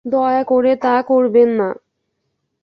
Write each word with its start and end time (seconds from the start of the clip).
দয়া 0.05 0.43
করে 0.43 0.75
তা 0.75 1.01
করবেন 1.01 1.49
না। 1.49 1.69